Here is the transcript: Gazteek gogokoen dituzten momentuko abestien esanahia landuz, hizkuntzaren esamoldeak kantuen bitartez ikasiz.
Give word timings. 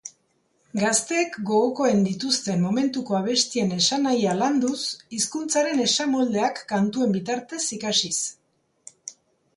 Gazteek 0.83 1.35
gogokoen 1.49 1.99
dituzten 2.07 2.63
momentuko 2.67 3.17
abestien 3.19 3.69
esanahia 3.77 4.33
landuz, 4.39 4.79
hizkuntzaren 5.19 5.85
esamoldeak 5.85 6.63
kantuen 6.75 7.17
bitartez 7.19 7.65
ikasiz. 7.81 8.15